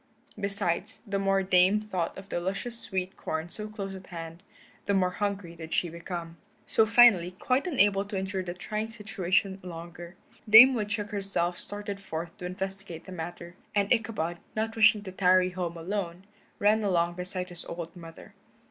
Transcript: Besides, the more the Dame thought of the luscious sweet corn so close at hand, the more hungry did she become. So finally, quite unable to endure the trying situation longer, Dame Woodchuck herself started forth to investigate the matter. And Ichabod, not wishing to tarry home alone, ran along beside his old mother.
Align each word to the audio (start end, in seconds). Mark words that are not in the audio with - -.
Besides, 0.39 0.99
the 1.05 1.19
more 1.19 1.43
the 1.43 1.49
Dame 1.51 1.79
thought 1.79 2.17
of 2.17 2.27
the 2.29 2.39
luscious 2.39 2.79
sweet 2.79 3.15
corn 3.15 3.49
so 3.49 3.67
close 3.67 3.93
at 3.93 4.07
hand, 4.07 4.41
the 4.87 4.95
more 4.95 5.11
hungry 5.11 5.55
did 5.55 5.75
she 5.75 5.89
become. 5.89 6.37
So 6.65 6.87
finally, 6.87 7.35
quite 7.37 7.67
unable 7.67 8.03
to 8.05 8.17
endure 8.17 8.41
the 8.41 8.55
trying 8.55 8.89
situation 8.89 9.59
longer, 9.61 10.15
Dame 10.49 10.73
Woodchuck 10.73 11.11
herself 11.11 11.59
started 11.59 11.99
forth 11.99 12.35
to 12.39 12.45
investigate 12.47 13.05
the 13.05 13.11
matter. 13.11 13.53
And 13.75 13.93
Ichabod, 13.93 14.39
not 14.55 14.75
wishing 14.75 15.03
to 15.03 15.11
tarry 15.11 15.51
home 15.51 15.77
alone, 15.77 16.23
ran 16.57 16.83
along 16.83 17.13
beside 17.13 17.49
his 17.49 17.63
old 17.65 17.95
mother. 17.95 18.33